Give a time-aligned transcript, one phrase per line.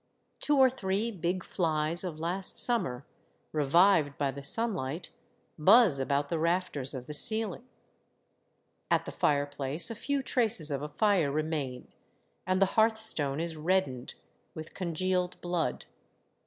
[0.39, 3.05] Two or three big flies of last summer,
[3.51, 5.11] revived by the sunlight,
[5.59, 7.65] buzz about the rafters of the ceiling.
[8.89, 11.93] At the fireplace, a few traces of a fire remain,
[12.47, 14.15] and the hearthstone is reddened
[14.55, 15.85] with con gealed blood.